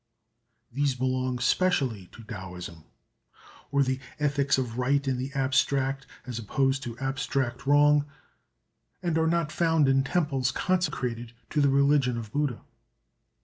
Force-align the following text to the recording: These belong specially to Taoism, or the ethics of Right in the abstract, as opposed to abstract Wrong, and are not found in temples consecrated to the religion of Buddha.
These 0.71 0.95
belong 0.95 1.37
specially 1.37 2.07
to 2.13 2.23
Taoism, 2.23 2.85
or 3.71 3.83
the 3.83 3.99
ethics 4.17 4.57
of 4.57 4.79
Right 4.79 5.07
in 5.07 5.19
the 5.19 5.31
abstract, 5.35 6.07
as 6.25 6.39
opposed 6.39 6.81
to 6.81 6.97
abstract 6.97 7.67
Wrong, 7.67 8.07
and 9.03 9.15
are 9.19 9.27
not 9.27 9.51
found 9.51 9.87
in 9.87 10.03
temples 10.03 10.49
consecrated 10.49 11.33
to 11.51 11.61
the 11.61 11.69
religion 11.69 12.17
of 12.17 12.31
Buddha. 12.31 12.61